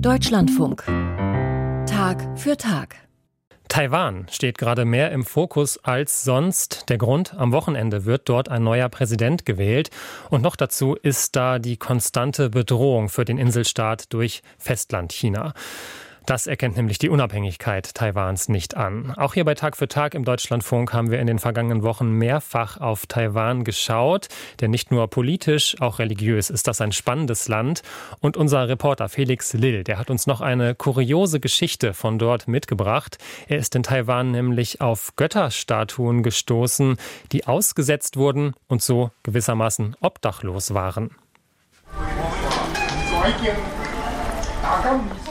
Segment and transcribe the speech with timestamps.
[0.00, 0.84] Deutschlandfunk.
[1.86, 2.94] Tag für Tag.
[3.68, 6.88] Taiwan steht gerade mehr im Fokus als sonst.
[6.88, 9.90] Der Grund, am Wochenende wird dort ein neuer Präsident gewählt.
[10.30, 15.52] Und noch dazu ist da die konstante Bedrohung für den Inselstaat durch Festlandchina.
[16.28, 19.14] Das erkennt nämlich die Unabhängigkeit Taiwans nicht an.
[19.16, 22.76] Auch hier bei Tag für Tag im Deutschlandfunk haben wir in den vergangenen Wochen mehrfach
[22.76, 24.28] auf Taiwan geschaut.
[24.60, 27.80] Denn nicht nur politisch, auch religiös ist das ein spannendes Land.
[28.20, 33.16] Und unser Reporter Felix Lill, der hat uns noch eine kuriose Geschichte von dort mitgebracht.
[33.46, 36.98] Er ist in Taiwan nämlich auf Götterstatuen gestoßen,
[37.32, 41.10] die ausgesetzt wurden und so gewissermaßen obdachlos waren.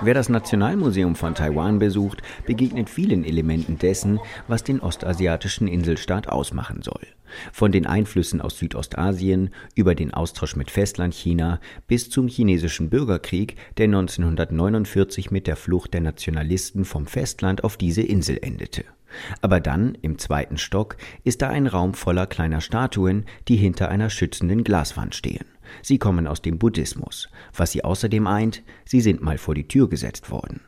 [0.00, 6.82] Wer das Nationalmuseum von Taiwan besucht, begegnet vielen Elementen dessen, was den ostasiatischen Inselstaat ausmachen
[6.82, 7.04] soll.
[7.52, 13.86] Von den Einflüssen aus Südostasien über den Austausch mit Festlandchina bis zum chinesischen Bürgerkrieg, der
[13.86, 18.84] 1949 mit der Flucht der Nationalisten vom Festland auf diese Insel endete.
[19.40, 24.10] Aber dann, im zweiten Stock, ist da ein Raum voller kleiner Statuen, die hinter einer
[24.10, 25.44] schützenden Glaswand stehen.
[25.82, 27.28] Sie kommen aus dem Buddhismus.
[27.54, 30.60] Was sie außerdem eint, sie sind mal vor die Tür gesetzt worden.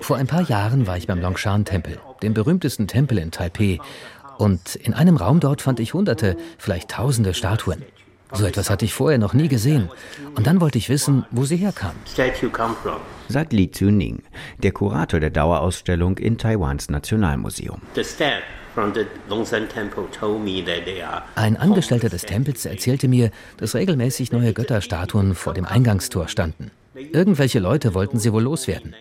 [0.00, 3.78] Vor ein paar Jahren war ich beim Longshan-Tempel, dem berühmtesten Tempel in Taipeh.
[4.38, 7.82] Und in einem Raum dort fand ich hunderte, vielleicht tausende Statuen.
[8.34, 9.88] So etwas hatte ich vorher noch nie gesehen.
[10.34, 11.96] Und dann wollte ich wissen, wo sie herkamen.
[13.28, 14.22] Sagt Li Zuning,
[14.58, 17.80] der Kurator der Dauerausstellung in Taiwans Nationalmuseum.
[21.36, 26.72] Ein Angestellter des Tempels erzählte mir, dass regelmäßig neue Götterstatuen vor dem Eingangstor standen.
[26.94, 28.94] Irgendwelche Leute wollten sie wohl loswerden.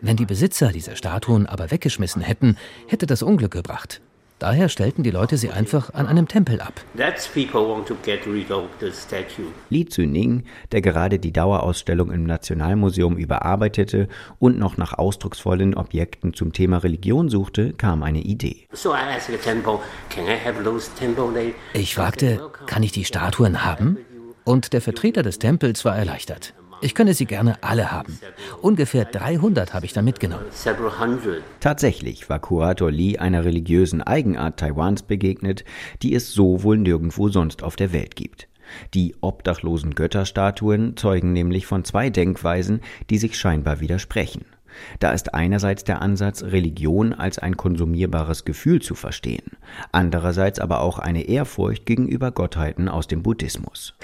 [0.00, 2.56] Wenn die Besitzer diese Statuen aber weggeschmissen hätten,
[2.88, 4.00] hätte das Unglück gebracht.
[4.42, 6.80] Daher stellten die Leute sie einfach an einem Tempel ab.
[9.70, 14.08] Li Zuning, der gerade die Dauerausstellung im Nationalmuseum überarbeitete
[14.40, 18.66] und noch nach ausdrucksvollen Objekten zum Thema Religion suchte, kam eine Idee.
[21.72, 23.98] Ich fragte, kann ich die Statuen haben?
[24.42, 26.52] Und der Vertreter des Tempels war erleichtert.
[26.82, 28.18] Ich könne sie gerne alle haben.
[28.60, 30.44] Ungefähr 300 habe ich dann mitgenommen.
[31.60, 35.64] Tatsächlich war Kurator Li einer religiösen Eigenart Taiwans begegnet,
[36.02, 38.48] die es so wohl nirgendwo sonst auf der Welt gibt.
[38.94, 44.44] Die obdachlosen Götterstatuen zeugen nämlich von zwei Denkweisen, die sich scheinbar widersprechen.
[44.98, 49.56] Da ist einerseits der Ansatz, Religion als ein konsumierbares Gefühl zu verstehen,
[49.90, 53.94] andererseits aber auch eine Ehrfurcht gegenüber Gottheiten aus dem Buddhismus.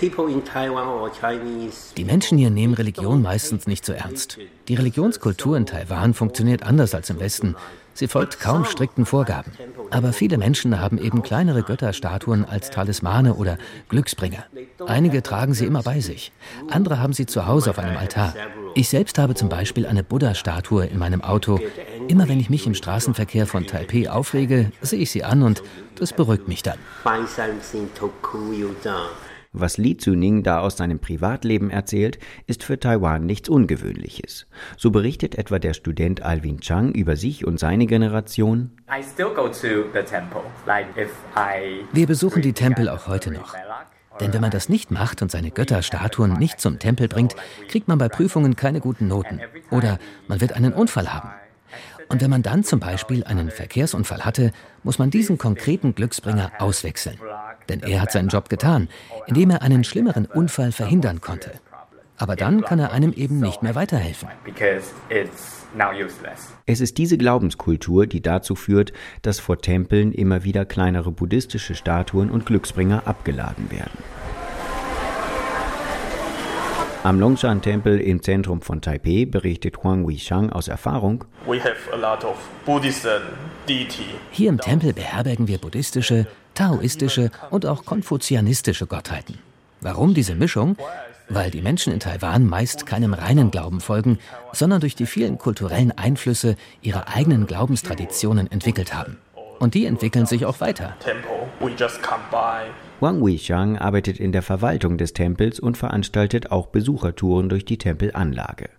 [1.97, 4.39] Die Menschen hier nehmen Religion meistens nicht so ernst.
[4.69, 7.56] Die Religionskultur in Taiwan funktioniert anders als im Westen.
[7.98, 9.50] Sie folgt kaum strikten Vorgaben.
[9.91, 14.44] Aber viele Menschen haben eben kleinere Götterstatuen als Talismane oder Glücksbringer.
[14.86, 16.31] Einige tragen sie immer bei sich.
[16.70, 18.34] Andere haben sie zu Hause auf einem Altar.
[18.76, 21.58] Ich selbst habe zum Beispiel eine Buddha-Statue in meinem Auto.
[22.06, 25.64] Immer wenn ich mich im Straßenverkehr von Taipei aufrege, sehe ich sie an und
[25.97, 26.78] das beruhigt mich dann.
[29.53, 34.47] Was Li Zuning da aus seinem Privatleben erzählt, ist für Taiwan nichts Ungewöhnliches.
[34.76, 38.72] So berichtet etwa der Student Alvin Chang über sich und seine Generation.
[41.92, 43.54] Wir besuchen die Tempel auch heute noch.
[44.20, 47.34] Denn wenn man das nicht macht und seine Götterstatuen nicht zum Tempel bringt,
[47.69, 49.41] kriegt man bei Prüfungen keine guten Noten.
[49.70, 51.31] Oder man wird einen Unfall haben.
[52.08, 57.19] Und wenn man dann zum Beispiel einen Verkehrsunfall hatte, muss man diesen konkreten Glücksbringer auswechseln.
[57.69, 58.89] Denn er hat seinen Job getan,
[59.27, 61.53] indem er einen schlimmeren Unfall verhindern konnte.
[62.17, 64.29] Aber dann kann er einem eben nicht mehr weiterhelfen.
[66.67, 68.93] Es ist diese Glaubenskultur, die dazu führt,
[69.23, 73.99] dass vor Tempeln immer wieder kleinere buddhistische Statuen und Glücksbringer abgeladen werden.
[77.05, 81.25] Am Longshan-Tempel im Zentrum von Taipei berichtet Huang Weishang aus Erfahrung.
[84.33, 86.27] Hier im Tempel beherbergen wir buddhistische,
[86.58, 89.38] taoistische und auch konfuzianistische Gottheiten.
[89.80, 90.76] Warum diese Mischung?
[91.28, 94.19] Weil die Menschen in Taiwan meist keinem reinen Glauben folgen,
[94.52, 99.19] sondern durch die vielen kulturellen Einflüsse ihre eigenen Glaubenstraditionen entwickelt haben.
[99.60, 100.96] Und die entwickeln sich auch weiter.
[103.00, 108.70] Wang Weishang arbeitet in der Verwaltung des Tempels und veranstaltet auch Besuchertouren durch die Tempelanlage.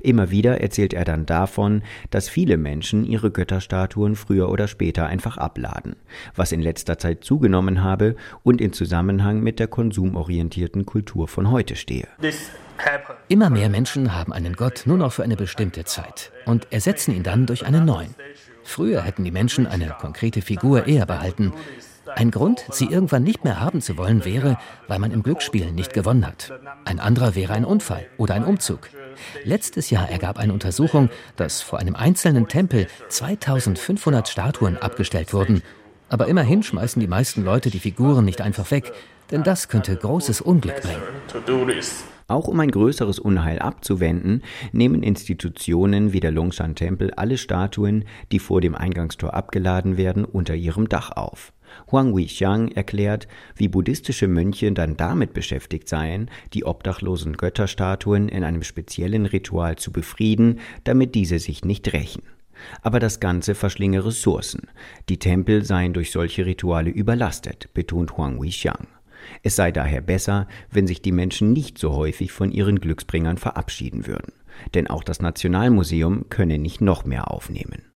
[0.00, 5.36] Immer wieder erzählt er dann davon, dass viele Menschen ihre Götterstatuen früher oder später einfach
[5.36, 5.96] abladen,
[6.34, 11.76] was in letzter Zeit zugenommen habe und in Zusammenhang mit der konsumorientierten Kultur von heute
[11.76, 12.08] stehe.
[13.28, 17.22] Immer mehr Menschen haben einen Gott nur noch für eine bestimmte Zeit und ersetzen ihn
[17.22, 18.14] dann durch einen neuen.
[18.64, 21.52] Früher hätten die Menschen eine konkrete Figur eher behalten,
[22.16, 24.58] Ein Grund, sie irgendwann nicht mehr haben zu wollen, wäre,
[24.88, 26.52] weil man im Glücksspiel nicht gewonnen hat.
[26.84, 28.88] Ein anderer wäre ein Unfall oder ein Umzug.
[29.44, 35.62] Letztes Jahr ergab eine Untersuchung, dass vor einem einzelnen Tempel 2500 Statuen abgestellt wurden.
[36.08, 38.92] Aber immerhin schmeißen die meisten Leute die Figuren nicht einfach weg,
[39.30, 41.02] denn das könnte großes Unglück bringen.
[42.28, 44.42] Auch um ein größeres Unheil abzuwenden,
[44.72, 50.88] nehmen Institutionen wie der Longshan-Tempel alle Statuen, die vor dem Eingangstor abgeladen werden, unter ihrem
[50.88, 51.52] Dach auf.
[51.90, 58.62] Huang Weixiang erklärt, wie buddhistische Mönche dann damit beschäftigt seien, die obdachlosen Götterstatuen in einem
[58.62, 62.22] speziellen Ritual zu befrieden, damit diese sich nicht rächen.
[62.82, 64.68] Aber das Ganze verschlinge Ressourcen.
[65.08, 68.86] Die Tempel seien durch solche Rituale überlastet, betont Huang Weixiang.
[69.42, 74.06] Es sei daher besser, wenn sich die Menschen nicht so häufig von ihren Glücksbringern verabschieden
[74.06, 74.32] würden.
[74.74, 77.91] Denn auch das Nationalmuseum könne nicht noch mehr aufnehmen.